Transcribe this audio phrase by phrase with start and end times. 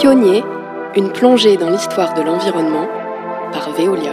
[0.00, 0.44] Pionnier,
[0.94, 2.86] une plongée dans l'histoire de l'environnement
[3.52, 4.12] par Veolia.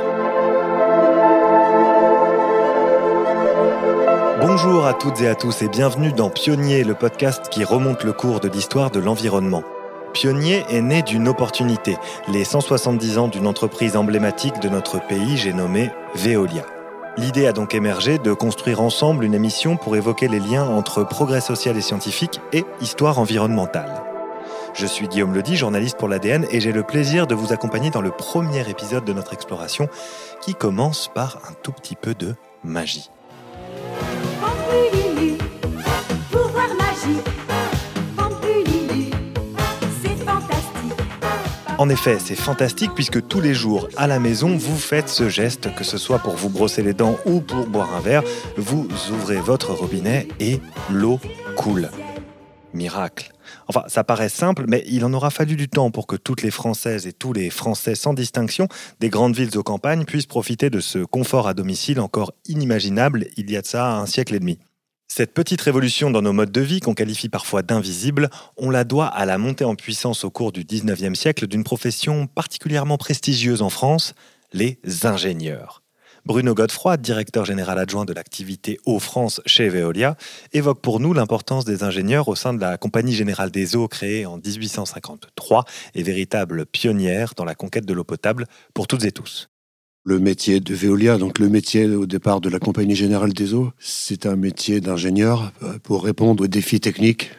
[4.42, 8.14] Bonjour à toutes et à tous et bienvenue dans Pionnier, le podcast qui remonte le
[8.14, 9.62] cours de l'histoire de l'environnement.
[10.14, 11.98] Pionnier est né d'une opportunité,
[12.30, 16.64] les 170 ans d'une entreprise emblématique de notre pays, j'ai nommé Veolia.
[17.16, 21.42] L'idée a donc émergé de construire ensemble une émission pour évoquer les liens entre progrès
[21.42, 24.05] social et scientifique et histoire environnementale.
[24.78, 28.02] Je suis Guillaume Ledy, journaliste pour l'ADN, et j'ai le plaisir de vous accompagner dans
[28.02, 29.88] le premier épisode de notre exploration
[30.42, 33.10] qui commence par un tout petit peu de magie.
[41.78, 45.74] En effet, c'est fantastique puisque tous les jours à la maison, vous faites ce geste,
[45.76, 48.24] que ce soit pour vous brosser les dents ou pour boire un verre,
[48.58, 51.20] vous ouvrez votre robinet et l'eau
[51.56, 51.90] coule.
[52.76, 53.32] Miracle.
[53.68, 56.52] Enfin, ça paraît simple, mais il en aura fallu du temps pour que toutes les
[56.52, 58.68] Françaises et tous les Français sans distinction,
[59.00, 63.50] des grandes villes aux campagnes, puissent profiter de ce confort à domicile encore inimaginable il
[63.50, 64.60] y a de ça un siècle et demi.
[65.08, 69.08] Cette petite révolution dans nos modes de vie, qu'on qualifie parfois d'invisible, on la doit
[69.08, 73.70] à la montée en puissance au cours du 19e siècle d'une profession particulièrement prestigieuse en
[73.70, 74.14] France,
[74.52, 75.85] les ingénieurs.
[76.26, 80.18] Bruno Godefroy, directeur général adjoint de l'activité Eau France chez Veolia,
[80.54, 84.26] évoque pour nous l'importance des ingénieurs au sein de la Compagnie générale des eaux créée
[84.26, 89.50] en 1853 et véritable pionnière dans la conquête de l'eau potable pour toutes et tous.
[90.04, 93.72] Le métier de Veolia, donc le métier au départ de la Compagnie Générale des Eaux,
[93.78, 97.30] c'est un métier d'ingénieur euh, pour répondre aux défis techniques.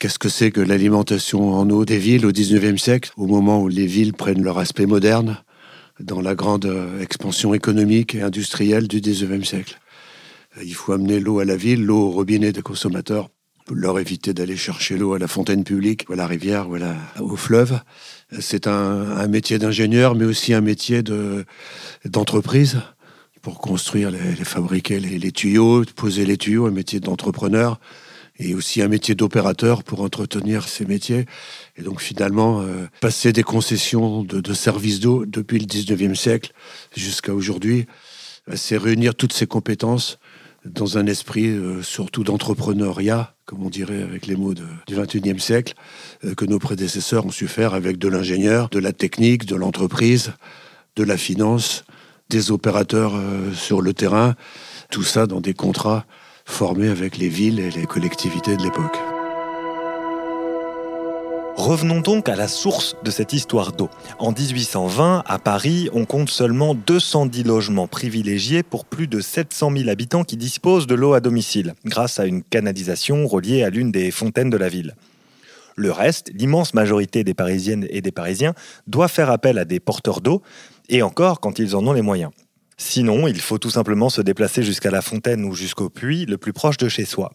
[0.00, 3.68] Qu'est-ce que c'est que l'alimentation en eau des villes au 19e siècle, au moment où
[3.68, 5.38] les villes prennent leur aspect moderne?
[6.02, 9.78] Dans la grande euh, expansion économique et industrielle du 19e siècle.
[10.58, 13.30] Euh, il faut amener l'eau à la ville, l'eau au robinet des consommateurs,
[13.70, 16.76] leur éviter d'aller chercher l'eau à la fontaine publique, ou à la rivière, ou
[17.20, 17.80] au fleuve.
[18.40, 21.02] C'est un, métier d'ingénieur, mais aussi un métier
[22.04, 22.80] d'entreprise.
[23.40, 24.10] pour construire,
[24.44, 27.78] fabriquer les, tuyaux, poser les tuyaux, un métier d'entrepreneur
[28.38, 31.26] et aussi un métier d'opérateur pour entretenir ces métiers.
[31.76, 36.52] Et donc finalement, euh, passer des concessions de, services d'eau depuis le 19e siècle
[36.96, 37.86] jusqu'à aujourd'hui,
[38.48, 40.18] euh, c'est réunir toutes ces compétences
[40.64, 45.74] dans un esprit euh, surtout d'entrepreneuriat, comme on dirait avec les mots du 21e siècle,
[46.36, 50.32] que nos prédécesseurs ont su faire avec de l'ingénieur, de la technique, de l'entreprise,
[50.96, 51.84] de la finance,
[52.30, 53.12] des opérateurs
[53.52, 54.36] sur le terrain,
[54.90, 56.06] tout ça dans des contrats
[56.44, 58.98] formés avec les villes et les collectivités de l'époque.
[61.56, 63.88] Revenons donc à la source de cette histoire d'eau.
[64.18, 69.88] En 1820, à Paris, on compte seulement 210 logements privilégiés pour plus de 700 000
[69.90, 74.10] habitants qui disposent de l'eau à domicile, grâce à une canalisation reliée à l'une des
[74.10, 74.96] fontaines de la ville.
[75.76, 78.54] Le reste, l'immense majorité des Parisiennes et des Parisiens,
[78.86, 80.42] doit faire appel à des porteurs d'eau,
[80.88, 82.32] et encore quand ils en ont les moyens.
[82.84, 86.52] Sinon, il faut tout simplement se déplacer jusqu'à la fontaine ou jusqu'au puits le plus
[86.52, 87.30] proche de chez soi.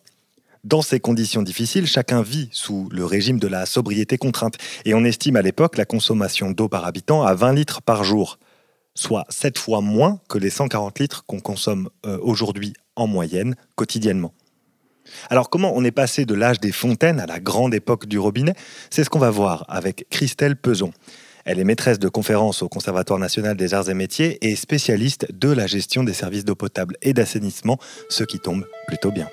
[0.65, 5.05] Dans ces conditions difficiles, chacun vit sous le régime de la sobriété contrainte et on
[5.05, 8.39] estime à l'époque la consommation d'eau par habitant à 20 litres par jour,
[8.93, 14.33] soit 7 fois moins que les 140 litres qu'on consomme euh, aujourd'hui en moyenne quotidiennement.
[15.29, 18.53] Alors comment on est passé de l'âge des fontaines à la grande époque du robinet?
[18.89, 20.91] C'est ce qu'on va voir avec Christelle Peson.
[21.49, 25.49] Elle est maîtresse de conférences au Conservatoire national des arts et métiers et spécialiste de
[25.49, 27.77] la gestion des services d'eau potable et d'assainissement,
[28.09, 29.29] ce qui tombe plutôt bien.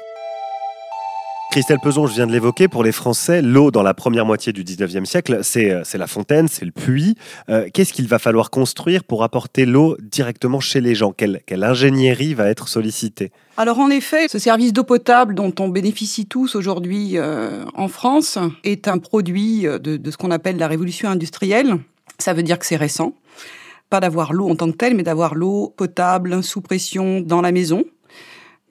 [1.50, 4.62] Christelle Peson, je viens de l'évoquer, pour les Français, l'eau dans la première moitié du
[4.62, 7.16] 19e siècle, c'est la fontaine, c'est le puits.
[7.48, 11.12] Euh, qu'est-ce qu'il va falloir construire pour apporter l'eau directement chez les gens?
[11.12, 13.32] Quelle, ingénierie va être sollicitée?
[13.56, 18.38] Alors en effet, ce service d'eau potable dont on bénéficie tous aujourd'hui euh, en France
[18.62, 21.78] est un produit de ce qu'on appelle la révolution industrielle.
[22.19, 23.14] Ça veut dire que c'est récent.
[23.91, 27.52] Pas d'avoir l'eau en tant que telle, mais d'avoir l'eau potable, sous pression, dans la
[27.52, 27.84] maison.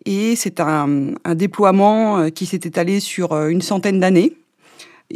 [0.05, 4.33] Et c'est un, déploiement euh, qui s'est étalé sur euh, une centaine d'années,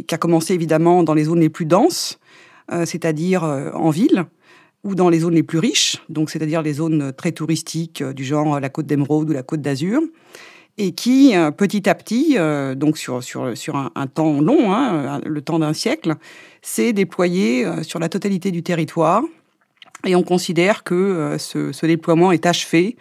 [0.06, 2.18] qui a commencé évidemment dans les zones les plus denses,
[2.72, 4.24] euh, c'est-à-dire en ville,
[4.84, 8.60] ou dans les zones les plus riches, donc c'est-à-dire les zones très touristiques du genre
[8.60, 10.00] la côte d'Emeraude ou la côte d'Azur,
[10.78, 12.36] et qui petit à petit,
[12.76, 16.14] donc sur, sur, sur un, temps long, hein, le temps d'un siècle,
[16.62, 19.22] s'est déployé sur la totalité du territoire.
[20.06, 22.96] Et on considère que ce, ce déploiement est achevé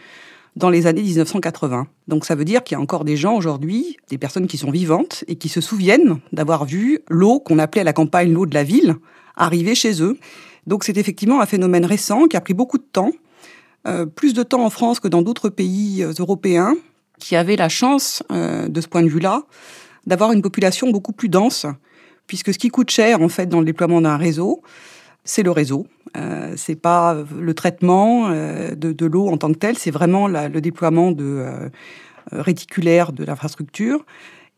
[0.57, 1.87] dans les années 1980.
[2.07, 4.71] Donc ça veut dire qu'il y a encore des gens aujourd'hui, des personnes qui sont
[4.71, 8.55] vivantes et qui se souviennent d'avoir vu l'eau qu'on appelait à la campagne l'eau de
[8.55, 8.95] la ville
[9.35, 10.17] arriver chez eux.
[10.65, 13.11] Donc c'est effectivement un phénomène récent qui a pris beaucoup de temps,
[13.87, 16.75] euh, plus de temps en France que dans d'autres pays euh, européens,
[17.19, 19.43] qui avaient la chance, euh, de ce point de vue-là,
[20.05, 21.65] d'avoir une population beaucoup plus dense,
[22.27, 24.61] puisque ce qui coûte cher en fait dans le déploiement d'un réseau,
[25.23, 25.87] c'est le réseau.
[26.15, 30.61] Euh, c'est pas le traitement euh, de, l'eau en tant que tel, c'est vraiment le
[30.61, 31.69] déploiement de euh,
[32.31, 34.05] réticulaire de l'infrastructure.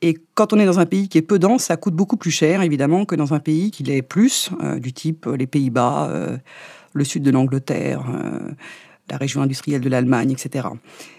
[0.02, 2.32] Et quand on est dans un pays qui est peu dense, ça coûte beaucoup plus
[2.32, 6.10] cher, évidemment, que dans un pays qui l'est plus, euh, du type les Pays-Bas,
[6.94, 8.06] le sud de l'Angleterre,
[9.12, 10.68] la région industrielle de l'Allemagne, etc.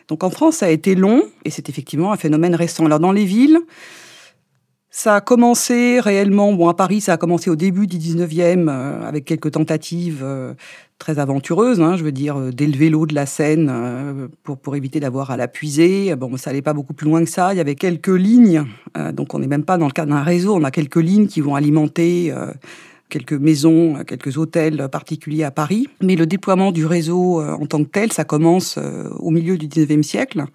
[0.08, 2.86] Donc en France, ça a été long, et c'est effectivement un phénomène récent.
[2.86, 3.60] Alors dans les villes,
[4.92, 9.06] ça a commencé réellement, bon à Paris, ça a commencé au début du 19e euh,
[9.06, 10.52] avec quelques tentatives euh,
[10.98, 14.98] très aventureuses, hein, je veux dire, euh, d'élever l'eau de la Seine pour, pour éviter
[14.98, 16.16] d'avoir à la puiser.
[16.16, 17.54] Bon, ça n'allait pas beaucoup plus loin que ça.
[17.54, 18.64] Il y avait quelques lignes,
[19.12, 21.40] donc on n'est même pas dans le cadre d'un réseau, on a quelques lignes qui
[21.40, 22.34] vont alimenter
[23.10, 25.88] quelques maisons, quelques hôtels particuliers à Paris.
[26.00, 28.78] Mais le déploiement du réseau en tant que tel, ça commence
[29.18, 30.46] au milieu du 19e siècle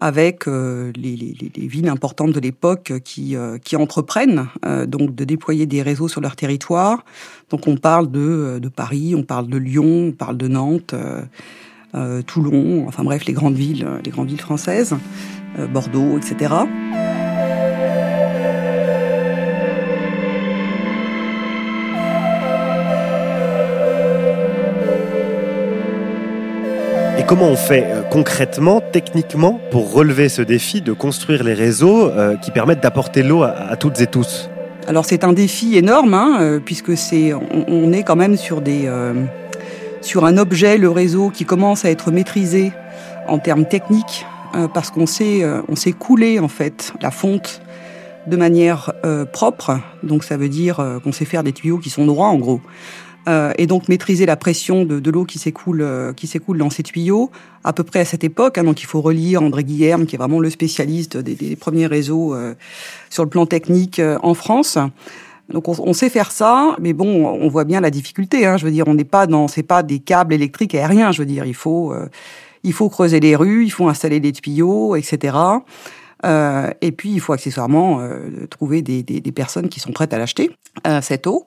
[0.00, 5.14] avec euh, les, les, les, villes importantes de l'époque qui, euh, qui entreprennent euh, donc
[5.14, 7.04] de déployer des réseaux sur leur territoire.
[7.50, 10.94] Donc on parle de, de Paris, on parle de Lyon, on parle de Nantes,
[12.26, 14.96] Toulon, enfin bref les grandes villes, les grandes villes françaises,
[15.72, 16.54] Bordeaux, etc.
[27.30, 32.36] comment on fait euh, concrètement, techniquement, pour relever ce défi de construire les réseaux euh,
[32.36, 34.50] qui permettent d'apporter l'eau à, toutes et tous?
[34.88, 40.38] Alors c'est un défi énorme, hein, euh, puisque c'est, on, est quand même sur un
[40.38, 42.72] objet, le réseau, qui commence à être maîtrisé
[43.28, 44.26] en termes techniques,
[44.74, 45.44] parce qu'on sait,
[45.96, 47.60] couler en fait la fonte
[48.26, 48.92] de manière
[49.32, 49.78] propre.
[50.02, 52.60] Donc ça veut dire qu'on sait faire des tuyaux qui sont droits en gros.
[53.30, 56.82] Euh, et donc maîtriser la pression de, l'eau qui s'écoule euh, qui s'écoule dans ces
[56.82, 57.30] tuyaux
[57.62, 58.58] à peu près à cette époque.
[58.58, 62.34] Hein, donc il faut relire André Guillerme qui est vraiment le spécialiste des, premiers réseaux
[62.34, 62.54] euh,
[63.08, 64.78] sur le plan technique en France.
[65.52, 68.46] Donc on, sait faire ça, mais bon, on voit bien la difficulté.
[68.46, 71.10] Hein, je veux dire, on n'est pas dans, c'est pas des câbles électriques aériens.
[71.10, 71.92] Je veux dire, il faut,
[72.62, 75.36] il faut creuser les rues, il faut installer des tuyaux, etc.
[76.24, 80.12] Euh, et puis, il faut accessoirement euh, trouver des, des, des, personnes qui sont prêtes
[80.12, 80.50] à l'acheter,
[80.86, 81.46] euh, cette eau.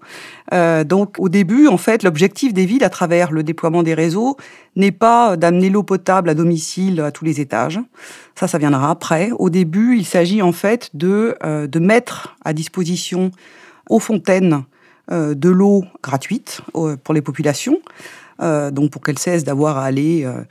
[0.53, 4.37] Euh, donc, au début, en fait, l'objectif des villes à travers le déploiement des réseaux
[4.75, 7.79] n'est pas d'amener l'eau potable à domicile à tous les étages.
[8.35, 9.31] Ça, ça viendra après.
[9.37, 13.31] Au début, il s'agit en fait de, euh, de mettre à disposition
[13.89, 14.63] aux fontaines
[15.11, 17.79] de l'eau gratuite pour les populations.
[18.39, 20.43] donc, pour qu'elles cessent d'avoir à aller euh,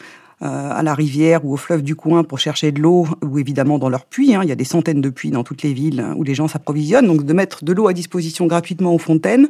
[0.42, 3.88] à la rivière ou au fleuve du coin pour chercher de l'eau, ou évidemment dans
[3.88, 4.34] leurs puits.
[4.34, 4.40] Hein.
[4.42, 7.06] Il y a des centaines de puits dans toutes les villes où les gens s'approvisionnent.
[7.06, 9.48] Donc de mettre de l'eau à disposition gratuitement aux fontaines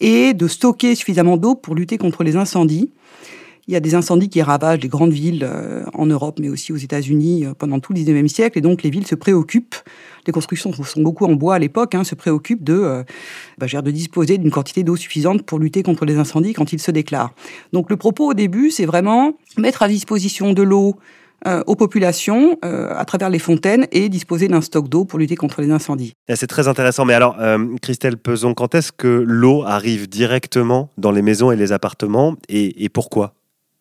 [0.00, 2.92] et de stocker suffisamment d'eau pour lutter contre les incendies.
[3.70, 6.72] Il y a des incendies qui ravagent les grandes villes euh, en Europe, mais aussi
[6.72, 8.58] aux États-Unis euh, pendant tout le 19e siècle.
[8.58, 9.76] Et donc, les villes se préoccupent,
[10.26, 13.04] les constructions sont beaucoup en bois à l'époque, hein, se préoccupent de, euh,
[13.58, 16.90] bah, de disposer d'une quantité d'eau suffisante pour lutter contre les incendies quand ils se
[16.90, 17.32] déclarent.
[17.72, 20.96] Donc, le propos au début, c'est vraiment mettre à disposition de l'eau
[21.66, 25.70] aux populations à travers les fontaines et disposer d'un stock d'eau pour lutter contre les
[25.70, 26.12] incendies.
[26.28, 27.06] C'est très intéressant.
[27.06, 27.34] Mais alors,
[27.80, 32.90] Christelle Peson, quand est-ce que l'eau arrive directement dans les maisons et les appartements et
[32.90, 33.32] pourquoi?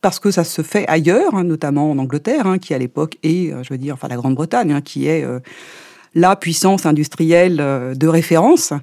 [0.01, 3.51] Parce que ça se fait ailleurs, hein, notamment en Angleterre, hein, qui à l'époque est,
[3.51, 5.39] euh, je veux dire, enfin la Grande-Bretagne, hein, qui est euh,
[6.15, 8.73] la puissance industrielle euh, de référence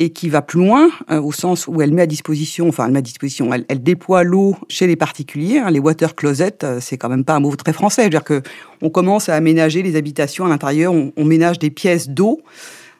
[0.00, 3.00] et qui va plus loin au sens où elle met à disposition, enfin elle met
[3.00, 5.60] à disposition, elle, déploie l'eau chez les particuliers.
[5.70, 8.02] les water closets, c'est quand même pas un mot très français.
[8.02, 8.40] C'est-à-dire que
[8.80, 12.42] on commence à aménager les habitations à l'intérieur, on, ménage des pièces d'eau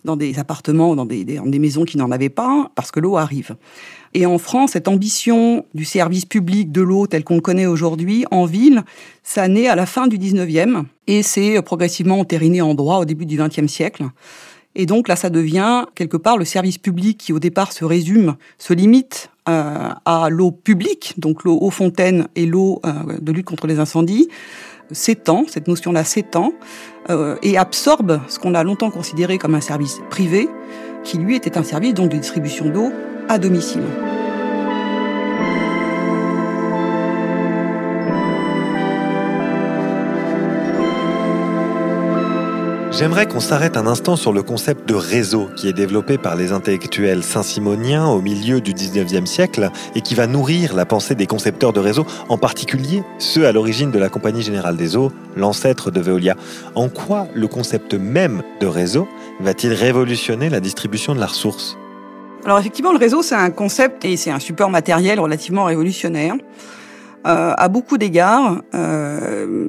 [0.05, 3.55] dans des appartements, dans des maisons qui n'en avaient pas, parce que l'eau arrive.
[4.15, 8.25] Et en France, cette ambition du service public de l'eau tel qu'on le connaît aujourd'hui
[8.31, 8.83] en ville,
[9.23, 13.27] ça naît à la fin du 19e et c'est progressivement entériné en droit au début
[13.27, 14.05] du 20e siècle.
[14.75, 18.37] Et donc là, ça devient quelque part le service public qui au départ se résume,
[18.59, 23.47] se limite euh, à l'eau publique, donc l'eau aux fontaines et l'eau euh, de lutte
[23.47, 24.29] contre les incendies,
[24.93, 26.53] s'étend, cette notion-là s'étend,
[27.11, 30.49] euh, et absorbe ce qu'on a longtemps considéré comme un service privé,
[31.03, 32.93] qui lui était un service donc de distribution d'eau
[42.99, 46.51] J'aimerais qu'on s'arrête un instant sur le concept de réseau qui est développé par les
[46.53, 51.73] intellectuels saint-simoniens au milieu du 19e siècle et qui va nourrir la pensée des concepteurs
[51.73, 56.01] de réseau, en particulier ceux à l'origine de la Compagnie Générale des Eaux, l'ancêtre de
[56.01, 56.35] Veolia.
[56.75, 59.07] En quoi le concept même de réseau
[59.39, 61.77] va-t-il révolutionner la distribution de la ressource?
[62.45, 66.35] Alors effectivement, le réseau, c'est un concept et c'est un support matériel relativement révolutionnaire.
[67.27, 69.69] Euh, à beaucoup d'égards, euh,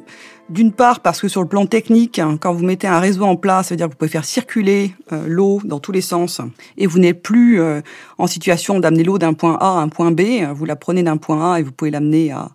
[0.50, 3.36] D'une part, parce que sur le plan technique, hein, quand vous mettez un réseau en
[3.36, 6.40] place, ça veut dire que vous pouvez faire circuler euh, l'eau dans tous les sens
[6.76, 7.82] et vous n'êtes plus euh,
[8.18, 10.22] en situation d'amener l'eau d'un point A à un point B.
[10.52, 12.48] Vous la prenez d'un point A et vous pouvez l'amener à,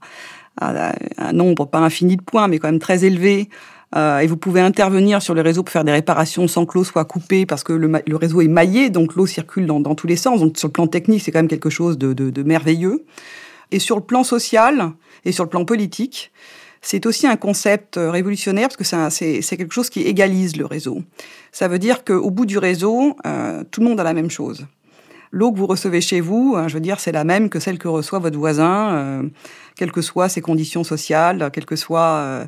[0.58, 3.50] un nombre pas infini de points, mais quand même très élevé.
[3.96, 6.84] Euh, et vous pouvez intervenir sur le réseau pour faire des réparations sans que l'eau
[6.84, 10.40] soit coupée parce que le, réseau est maillé, donc l'eau circule dans, tous les sens.
[10.40, 13.06] Donc sur le plan technique, c'est quand même quelque chose de, merveilleux.
[13.72, 14.92] Et sur le plan social
[15.24, 16.32] et sur le plan politique,
[16.82, 21.02] c'est aussi un concept euh, révolutionnaire parce que c'est quelque chose qui égalise le réseau.
[21.52, 24.68] Ça veut dire qu'au bout du réseau, euh, tout le monde a la même chose.
[25.32, 27.80] L'eau que vous recevez chez vous, euh, je veux dire, c'est la même que celle
[27.80, 29.24] que reçoit votre voisin,
[29.76, 32.46] quelles que soient ses conditions sociales, quelles que soient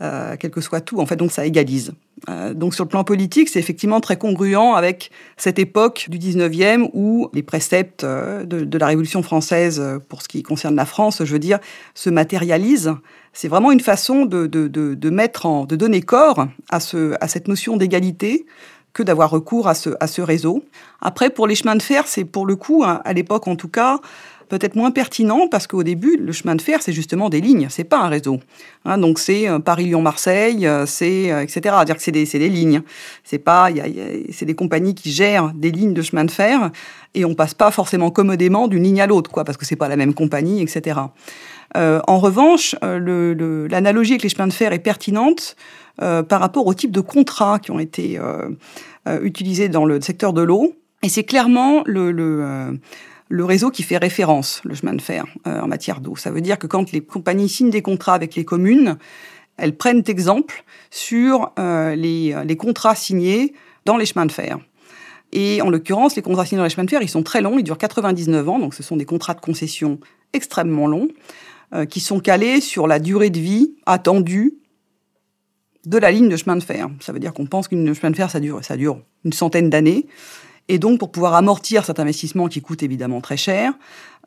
[0.00, 1.00] euh, quel que soit tout.
[1.00, 1.92] En fait, donc ça égalise.
[2.28, 6.88] Euh, donc sur le plan politique, c'est effectivement très congruent avec cette époque du 19e
[6.92, 11.32] où les préceptes euh, de, la Révolution française, pour ce qui concerne la France, je
[11.32, 11.58] veux dire,
[11.94, 12.94] se matérialisent.
[13.32, 17.28] C'est vraiment une façon de, de, de, mettre en, de donner corps à, ce, à
[17.28, 18.46] cette notion d'égalité
[18.92, 20.64] que d'avoir recours à ce, à ce réseau.
[21.00, 23.68] Après, pour les chemins de fer, c'est pour le coup, hein, à l'époque en tout
[23.68, 24.00] cas,
[24.48, 27.84] peut-être moins pertinent parce qu'au début, le chemin de fer, c'est justement des lignes, c'est
[27.84, 28.40] pas un réseau.
[28.84, 31.74] Hein, donc c'est euh, Paris-Lyon-Marseille, euh, c'est euh, etc.
[31.78, 32.82] À dire que c'est des, des, lignes.
[33.24, 33.68] C'est pas,
[34.32, 36.70] c'est des compagnies qui gèrent des lignes de chemin de fer
[37.14, 39.88] et on passe pas forcément commodément d'une ligne à l'autre, quoi, parce que c'est pas
[39.88, 41.00] la même compagnie, etc.
[41.74, 45.56] en revanche, l'analogie avec les chemins de fer est pertinente
[45.96, 48.20] par rapport au type de contrats qui ont été
[49.22, 50.74] utilisés dans le secteur de l'eau.
[51.02, 52.78] Et c'est clairement le, le,
[53.28, 56.16] le réseau qui fait référence, le chemin de fer, euh, en matière d'eau.
[56.16, 58.96] Ça veut dire que quand les compagnies signent des contrats avec les communes,
[59.56, 63.54] elles prennent exemple sur euh, les, les, contrats signés
[63.84, 64.58] dans les chemins de fer.
[65.32, 67.58] Et en l'occurrence, les contrats signés dans les chemins de fer, ils sont très longs,
[67.58, 69.98] ils durent 99 ans, donc ce sont des contrats de concession
[70.32, 71.08] extrêmement longs,
[71.74, 74.54] euh, qui sont calés sur la durée de vie attendue
[75.84, 76.88] de la ligne de chemin de fer.
[77.00, 79.68] Ça veut dire qu'on pense qu'une chemin de fer, ça dure, ça dure une centaine
[79.68, 80.06] d'années.
[80.68, 83.72] Et donc, pour pouvoir amortir cet investissement qui coûte évidemment très cher,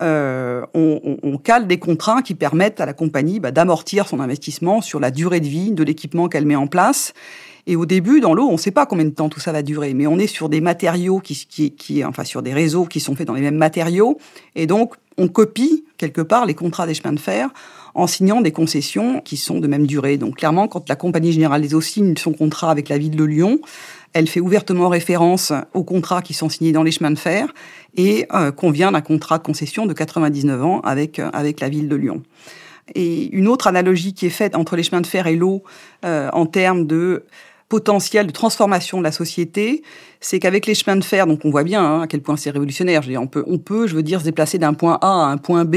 [0.01, 4.19] euh, on, on, on, cale des contrats qui permettent à la compagnie bah, d'amortir son
[4.19, 7.13] investissement sur la durée de vie de l'équipement qu'elle met en place.
[7.67, 9.61] Et au début, dans l'eau, on ne sait pas combien de temps tout ça va
[9.61, 13.15] durer, mais on est sur des matériaux qui, qui, enfin, sur des réseaux qui sont
[13.15, 14.17] faits dans les mêmes matériaux,
[14.55, 17.49] et donc on copie quelque part les contrats des chemins de fer
[17.93, 20.17] en signant des concessions qui sont de même durée.
[20.17, 23.59] Donc clairement, quand la compagnie générale des signe son contrat avec la ville de Lyon,
[24.13, 27.53] elle fait ouvertement référence aux contrats qui sont signés dans les chemins de fer
[27.95, 31.87] et euh, convient d'un contrat de concession de 99 ans avec, euh, avec la ville
[31.87, 32.23] de Lyon.
[32.95, 35.63] Et une autre analogie qui est faite entre les chemins de fer et l'eau
[36.03, 37.25] euh, en termes de
[37.69, 39.81] potentiel de transformation de la société,
[40.19, 42.49] c'est qu'avec les chemins de fer, donc on voit bien hein, à quel point c'est
[42.49, 43.01] révolutionnaire.
[43.01, 45.37] Je on peut, on peut, je veux dire, se déplacer d'un point A à un
[45.37, 45.75] point B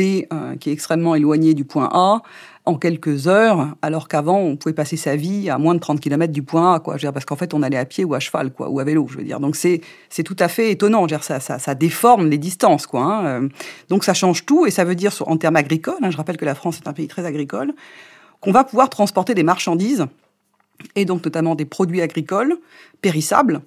[0.58, 2.22] qui est extrêmement éloigné du point A
[2.66, 6.33] en quelques heures, alors qu'avant, on pouvait passer sa vie à moins de 30 km
[6.33, 6.97] du point A, quoi.
[6.97, 8.85] Je veux parce qu'en fait, on allait à pied ou à cheval, quoi, ou à
[8.85, 9.38] vélo, je veux dire.
[9.38, 11.00] Donc, c'est, c'est tout à fait étonnant.
[11.00, 13.02] Je veux dire, ça, ça, ça déforme les distances, quoi.
[13.02, 13.26] Hein.
[13.26, 13.49] Euh,
[13.90, 16.47] donc, ça change tout, et ça veut dire, en termes agricoles, hein, je rappelle que
[16.47, 17.75] la France est un pays très agricole,
[18.40, 20.06] qu'on va pouvoir transporter des marchandises,
[20.97, 22.56] et donc notamment des produits agricoles
[23.02, 23.61] périssables,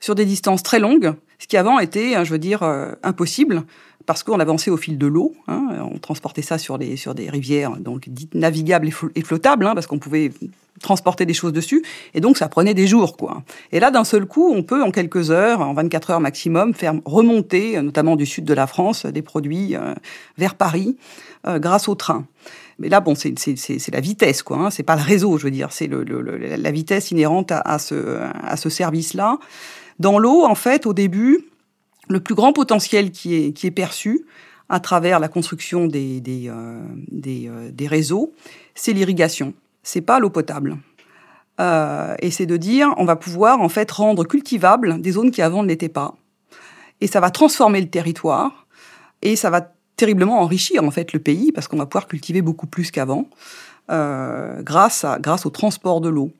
[0.00, 3.64] sur des distances très longues, ce qui avant était, hein, je veux dire, euh, impossible
[4.06, 5.34] parce qu'on avançait au fil de l'eau.
[5.48, 9.74] Hein, on transportait ça sur, les, sur des rivières donc dites navigables et, flottables, hein,
[9.74, 10.32] parce qu'on pouvait
[10.80, 11.84] transporter des choses dessus,
[12.14, 13.16] et donc ça prenait des jours.
[13.16, 13.42] quoi.
[13.72, 16.94] Et là, d'un seul coup, on peut, en quelques heures, en 24 heures maximum, faire
[17.04, 19.94] remonter, notamment du sud de la France, des produits euh,
[20.36, 20.96] vers Paris
[21.46, 22.26] euh, grâce au train.
[22.80, 24.58] Mais là, bon, c'est la vitesse, quoi.
[24.58, 25.68] Hein, c'est pas le réseau, je veux dire.
[25.70, 29.38] C'est le, la vitesse inhérente à ce, à ce service-là.
[30.00, 31.46] Dans l'eau, en fait, au début,
[32.08, 34.24] le plus grand potentiel qui est, perçu
[34.68, 36.80] à travers la construction des, euh,
[37.26, 38.32] euh, réseaux,
[38.74, 39.54] c'est l'irrigation.
[39.82, 40.78] C'est pas l'eau potable.
[41.60, 45.42] Euh, et c'est de dire, on va pouvoir en fait rendre cultivables des zones qui
[45.42, 46.14] avant ne l'étaient pas.
[47.00, 48.66] Et ça va transformer le territoire
[49.22, 52.66] et ça va terriblement enrichir en fait le pays parce qu'on va pouvoir cultiver beaucoup
[52.66, 53.28] plus qu'avant
[53.88, 55.04] grâce
[55.44, 56.32] au transport de l'eau.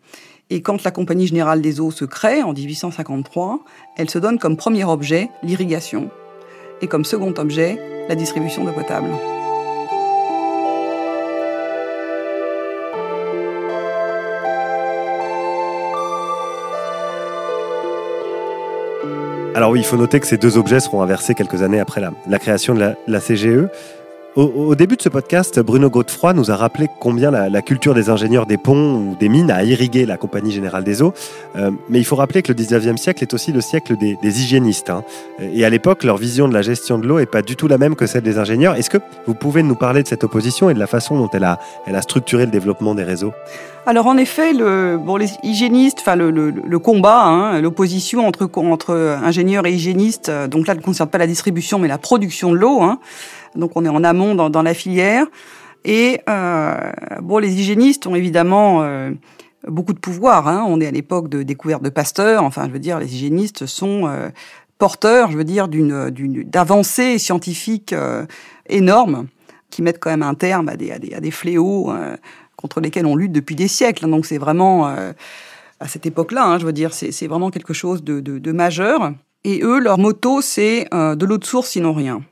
[0.50, 3.60] Et quand la Compagnie générale des eaux se crée en 1853,
[3.96, 6.10] elle se donne comme premier objet l'irrigation
[6.82, 9.08] et comme second objet la distribution d'eau potable.
[19.56, 22.38] Alors oui, il faut noter que ces deux objets seront inversés quelques années après la,
[22.40, 23.68] création de la, CGE.
[24.36, 28.46] Au, début de ce podcast, Bruno Godefroy nous a rappelé combien la, culture des ingénieurs
[28.46, 31.14] des ponts ou des mines a irrigué la Compagnie Générale des Eaux.
[31.54, 34.90] Euh, mais il faut rappeler que le 19e siècle est aussi le siècle des, hygiénistes.
[34.90, 35.04] Hein.
[35.38, 37.78] Et à l'époque, leur vision de la gestion de l'eau n'est pas du tout la
[37.78, 38.74] même que celle des ingénieurs.
[38.74, 38.98] Est-ce que
[39.28, 41.58] vous pouvez nous parler de cette opposition et de la façon dont elle a,
[42.02, 43.32] structuré le développement des réseaux?
[43.86, 50.28] Alors en effet, les hygiénistes, enfin le, combat, hein, l'opposition entre, entre ingénieurs et hygiénistes,
[50.28, 52.82] euh, donc là ne concerne pas la distribution mais la production de l'eau.
[52.82, 52.98] Hein,
[53.56, 55.26] donc on est en amont dans, la filière.
[55.84, 59.10] Et euh, bon, les hygiénistes ont évidemment euh,
[59.68, 60.48] beaucoup de pouvoir.
[60.48, 60.64] Hein.
[60.66, 62.42] On est à l'époque de découverte de Pasteur.
[62.42, 64.30] Enfin, je veux dire, les hygiénistes sont euh,
[64.78, 66.10] porteurs, je veux dire, d'une
[66.44, 67.94] d'avancées scientifiques
[68.68, 69.26] énormes
[69.70, 71.92] qui mettent quand même un terme à des, à des, fléaux
[72.56, 74.08] contre lesquels on lutte depuis des siècles.
[74.08, 78.20] Donc c'est vraiment à cette époque-là, hein, je veux dire, c'est vraiment quelque chose de,
[78.20, 79.12] de, majeur.
[79.44, 82.22] Et eux, leur motto, c'est de l'eau de source, sinon rien.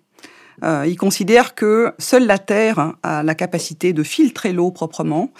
[0.62, 5.30] Euh, ils considèrent que seule la Terre a la capacité de filtrer l'eau proprement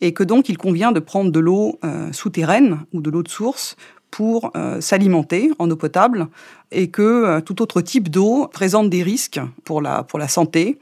[0.00, 3.28] et que donc il convient de prendre de l'eau euh, souterraine ou de l'eau de
[3.28, 3.76] source
[4.10, 6.28] pour euh, s'alimenter en eau potable
[6.70, 10.78] et que tout autre type d'eau présente des risques pour la, pour la santé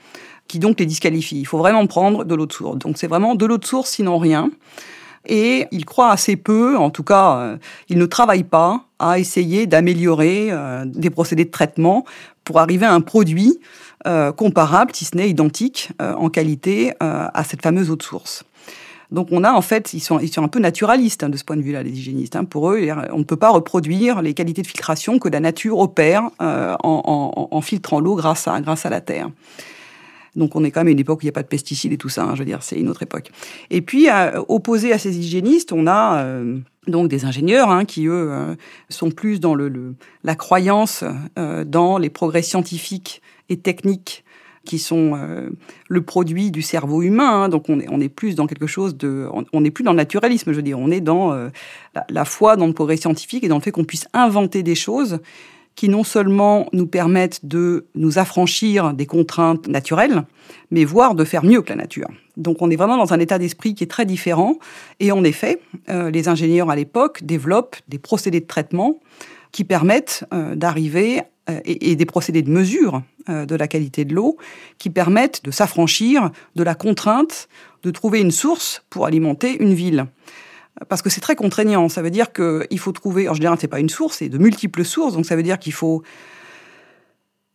[0.49, 1.41] qui donc les disqualifient.
[1.41, 2.79] Il faut vraiment prendre de l'eau de source.
[2.79, 4.51] Donc c'est vraiment de l'eau de source sinon rien.
[5.27, 7.57] Et ils croient assez peu, en tout cas,
[7.89, 10.51] ils ne travaillent pas à essayer d'améliorer
[10.85, 12.05] des procédés de traitement
[12.45, 13.59] pour arriver à un produit
[14.07, 18.03] euh, comparable, si ce n'est identique euh, en qualité euh, à cette fameuse eau de
[18.05, 18.45] source.
[19.11, 21.63] Donc on a en fait, ils sont, un peu naturalistes hein, de ce point de
[21.63, 22.37] vue-là, les hygiénistes.
[22.37, 22.45] Hein.
[22.45, 26.31] Pour eux, on ne peut pas reproduire les qualités de filtration que la nature opère
[26.39, 29.29] en, filtrant l'eau grâce à la terre.
[30.37, 31.93] Donc on est quand même à une époque où il n'y a pas de pesticides
[31.93, 33.31] et tout ça, hein, je veux dire, c'est une autre époque.
[33.71, 34.07] Et puis,
[34.49, 36.25] opposé à ces hygiénistes, on a
[36.87, 38.57] donc des ingénieurs qui, eux,
[38.89, 41.05] sont plus dans le, la croyance
[41.37, 44.25] dans les progrès scientifiques et techniques
[44.67, 45.49] qui sont euh,
[45.89, 47.45] le produit du cerveau humain.
[47.45, 47.49] Hein.
[47.49, 49.27] donc on est, on est plus dans quelque chose de...
[49.53, 50.79] On n'est plus dans le naturalisme, je veux dire.
[50.79, 51.49] On est dans euh,
[52.11, 55.21] la, foi dans le progrès scientifique et dans le fait qu'on puisse inventer des choses
[55.77, 60.25] qui non seulement nous permettent de nous affranchir des contraintes naturelles,
[60.71, 62.09] mais voire de faire mieux que la nature.
[62.37, 64.59] Donc on est vraiment dans un état d'esprit qui est très différent.
[65.01, 68.99] Et en effet, euh, les ingénieurs à l'époque développent des procédés de traitement
[69.53, 71.23] qui permettent d'arriver
[71.65, 74.37] et, et, des procédés de mesure euh, de la qualité de l'eau
[74.79, 77.49] qui permettent de s'affranchir de la contrainte
[77.83, 80.07] de trouver une source pour alimenter une ville.
[80.89, 81.89] Parce que c'est très contraignant.
[81.89, 84.85] Ça veut dire qu'il faut trouver, en général, c'est pas une source, c'est de multiples
[84.85, 85.15] sources.
[85.15, 86.03] Donc ça veut dire qu'il faut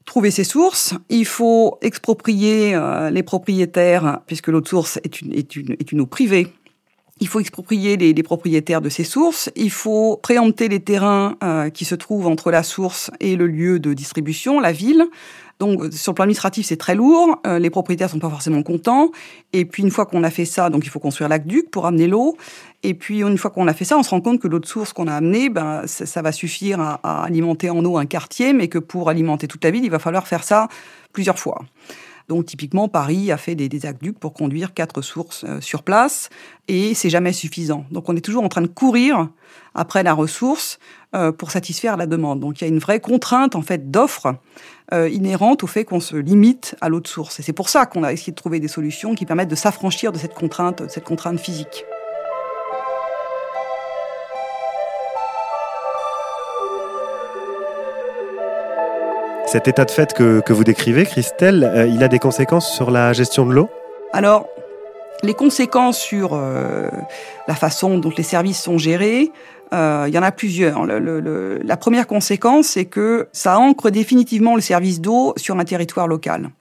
[0.05, 5.21] trouver ces sources, il faut exproprier euh, les propriétaires, puisque l'eau de source est
[5.55, 6.47] une, eau privée.
[7.19, 9.51] Il faut exproprier les, les, propriétaires de ces sources.
[9.55, 13.79] Il faut préempter les terrains euh, qui se trouvent entre la source et le lieu
[13.79, 15.05] de distribution, la ville.
[15.61, 17.39] Donc, sur le plan administratif, c'est très lourd.
[17.45, 19.11] Euh, les propriétaires sont pas forcément contents.
[19.53, 22.07] Et puis, une fois qu'on a fait ça, donc il faut construire l'aqueduc pour amener
[22.07, 22.35] l'eau.
[22.81, 24.65] Et puis, une fois qu'on a fait ça, on se rend compte que l'eau de
[24.65, 28.53] source qu'on a amenée, ben, ça, va suffire à, à, alimenter en eau un quartier,
[28.53, 30.67] mais que pour alimenter toute la ville, il va falloir faire ça
[31.13, 31.61] plusieurs fois.
[32.27, 36.29] Donc typiquement, Paris a fait des, aqueducs pour conduire quatre sources euh, sur place
[36.67, 37.85] et c'est jamais suffisant.
[37.91, 39.29] Donc on est toujours en train de courir
[39.73, 40.79] après la ressource
[41.15, 42.39] euh, pour satisfaire la demande.
[42.39, 44.35] Donc il y a une vraie contrainte en fait d'offre
[44.93, 47.39] euh, inhérente au fait qu'on se limite à l'eau de source.
[47.39, 50.11] Et c'est pour ça qu'on a essayé de trouver des solutions qui permettent de s'affranchir
[50.11, 51.85] de cette contrainte, de cette contrainte physique.
[59.51, 63.11] Cet état de fait que, vous décrivez, Christelle, euh, il a des conséquences sur la
[63.11, 63.69] gestion de l'eau?
[64.13, 64.47] Alors,
[65.23, 66.87] les conséquences sur euh,
[67.49, 69.29] la façon dont les services sont gérés,
[69.73, 70.85] euh, il y en a plusieurs.
[70.85, 76.51] la première conséquence, c'est que ça ancre définitivement le service d'eau sur un territoire local.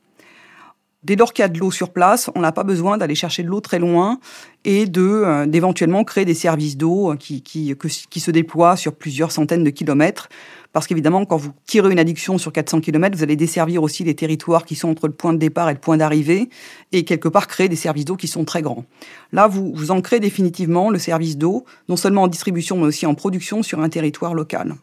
[1.03, 3.43] Dès lors qu'il y a de l'eau sur place, on n'a pas besoin d'aller chercher
[3.43, 4.19] de l'eau très loin
[4.65, 7.75] et de d'éventuellement créer des services d'eau qui, qui,
[8.11, 10.29] qui se déploient sur plusieurs centaines de kilomètres
[10.73, 14.15] parce qu'évidemment, quand vous tirez une addiction sur 400 km, vous allez desservir aussi les
[14.15, 16.49] territoires qui sont entre le point de départ et le point d'arrivée,
[16.93, 18.85] et quelque part créer des services d'eau qui sont très grands.
[19.33, 23.15] Là, vous, vous ancrez définitivement le service d'eau, non seulement en distribution, mais aussi en
[23.15, 24.77] production sur un territoire local.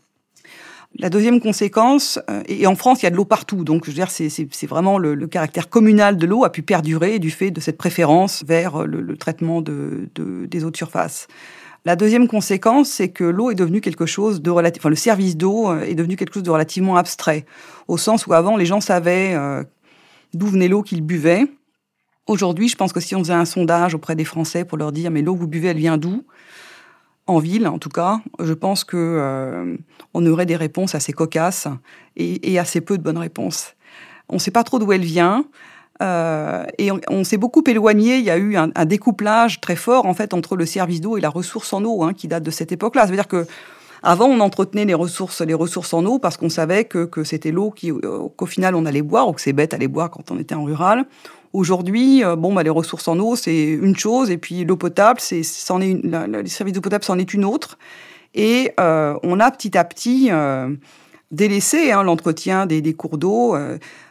[0.99, 3.91] La deuxième conséquence, euh, et en France, il y a de l'eau partout, donc je
[3.91, 7.59] veux dire, c'est vraiment le, caractère communal de l'eau a pu perdurer du fait de
[7.59, 11.27] cette préférence vers le, traitement de, des eaux de surface.
[11.85, 15.37] La deuxième conséquence, c'est que l'eau est devenue quelque chose de relatif, enfin le service
[15.37, 17.45] d'eau euh, est devenu quelque chose de relativement abstrait,
[17.87, 19.63] au sens où avant les gens savaient euh,
[20.33, 21.45] d'où venait l'eau qu'ils buvaient.
[22.25, 25.11] Aujourd'hui, je pense que si on faisait un sondage auprès des Français pour leur dire
[25.11, 26.25] mais l'eau que vous buvez, elle vient d'où?
[27.27, 29.75] En ville, en tout cas, je pense que euh,
[30.13, 31.67] on aurait des réponses assez cocasses
[32.15, 33.75] et, et assez peu de bonnes réponses.
[34.29, 35.45] On ne sait pas trop d'où elle vient.
[36.01, 38.17] Euh, et on, s'est beaucoup éloigné.
[38.17, 41.21] Il y a eu un, découplage très fort en fait entre le service d'eau et
[41.21, 43.03] la ressource en eau, hein, qui date de cette époque-là.
[43.03, 43.47] Ça veut dire que
[44.03, 47.51] avant, on entretenait les ressources, les ressources en eau parce qu'on savait que, que c'était
[47.51, 50.37] l'eau euh, qu'au final on allait boire ou que c'est bête allait boire quand on
[50.37, 51.05] était en rural.
[51.53, 55.19] Aujourd'hui, euh, bon, bah, les ressources en eau, c'est une chose, et puis l'eau potable,
[55.19, 57.77] c'est, c'en est les services d'eau potable, c'en est une autre.
[58.35, 60.29] Et on a petit à petit
[61.31, 63.55] délaissé hein, l'entretien des, des, cours d'eau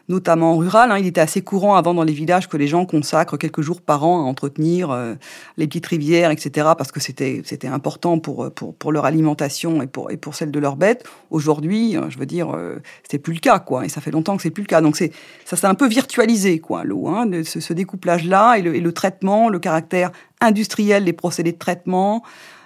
[0.09, 0.91] notamment en rural.
[0.91, 0.99] Hein.
[0.99, 4.05] Il était assez courant avant dans les villages que les gens consacrent quelques jours par
[4.05, 5.15] an à entretenir euh,
[5.57, 9.87] les petites rivières, etc., parce que c'était c'était important pour, pour, pour leur alimentation et
[9.87, 11.05] pour, et pour celle de leurs bêtes.
[11.31, 12.77] Aujourd'hui, euh, je veux dire, euh,
[13.09, 13.85] c'est plus le cas, quoi.
[13.85, 14.81] Et ça fait longtemps que c'est plus le cas.
[14.81, 15.13] Donc c'est
[15.45, 17.09] ça s'est un peu virtualisé, quoi, l'eau.
[17.09, 21.59] Hein, ce, ce découplage-là et le, et le traitement, le caractère industriel des procédés de
[21.59, 22.23] traitement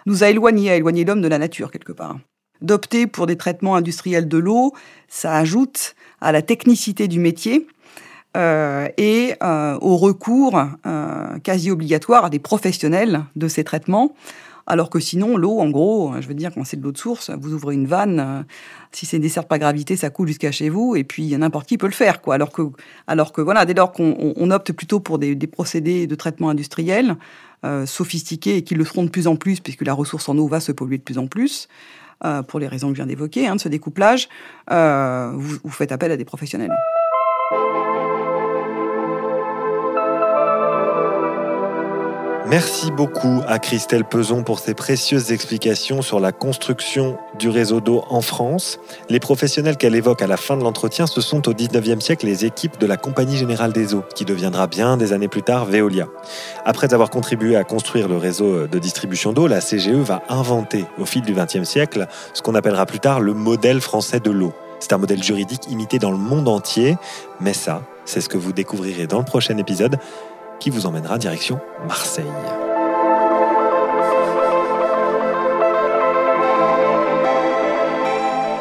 [0.07, 2.17] nous a éloignés, a éloigné l'homme de la nature quelque part.
[2.63, 4.75] D'opter pour des traitements industriels de l'eau,
[5.09, 7.67] ça ajoute à la technicité du métier
[8.37, 14.15] euh, et euh, au recours euh, quasi obligatoire à des professionnels de ces traitements.
[14.67, 17.31] Alors que sinon, l'eau, en gros, je veux dire, quand c'est de l'eau de source,
[17.31, 18.45] vous ouvrez une vanne,
[18.93, 21.89] si c'est dessert par gravité, ça coule jusqu'à chez vous, et puis n'importe qui peut
[21.89, 22.37] le faire, quoi.
[22.37, 22.63] Alors que,
[23.09, 27.17] alors que voilà, dès lors qu'on opte plutôt pour des, des, procédés de traitement industriel
[27.85, 30.61] sophistiqués et qui le seront de plus en plus, puisque la ressource en eau va
[30.61, 32.00] se polluer de plus en plus, euh,
[32.47, 34.29] pour les raisons que je viens d'évoquer, hein, de ce découplage,
[34.71, 36.73] euh, vous, vous faites appel à des professionnels.
[42.51, 48.03] Merci beaucoup à Christelle Peson pour ses précieuses explications sur la construction du réseau d'eau
[48.11, 48.81] en France.
[49.09, 52.45] Les professionnels qu'elle évoque à la fin de l'entretien, ce sont au 19e siècle les
[52.45, 56.09] équipes de la Compagnie Générale des Eaux, qui deviendra bien des années plus tard Veolia.
[56.65, 61.05] Après avoir contribué à construire le réseau de distribution d'eau, la CGE va inventer au
[61.05, 64.53] fil du 20e siècle ce qu'on appellera plus tard le modèle français de l'eau.
[64.81, 66.97] C'est un modèle juridique imité dans le monde entier,
[67.41, 70.01] mais ça, c'est ce que vous découvrirez dans le prochain épisode
[70.61, 72.25] qui vous emmènera direction Marseille.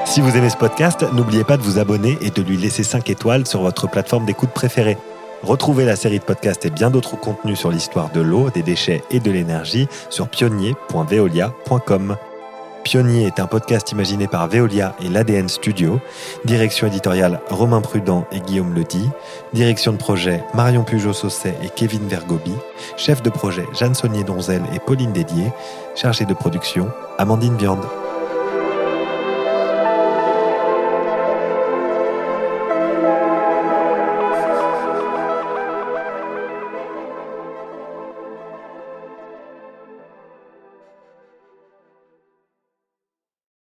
[0.06, 3.10] Si vous aimez ce podcast, n'oubliez pas de vous abonner et de lui laisser 5
[3.12, 4.98] étoiles sur votre plateforme d'écoute préférée.
[5.44, 9.04] Retrouvez la série de podcasts et bien d'autres contenus sur l'histoire de l'eau, des déchets
[9.12, 12.18] et de l'énergie sur pionnier.veolia.com.
[12.90, 16.00] Pionnier est un podcast imaginé par Veolia et l'ADN Studio.
[16.46, 19.08] Direction éditoriale Romain Prudent et Guillaume Ledy.
[19.54, 22.56] Direction de projet Marion Pujot-Sausset et Kevin Vergobi.
[22.98, 25.52] Chef de projet Jeanne Saunier-Donzel et Pauline Dédier.
[25.94, 27.86] Chargée de production Amandine Viande.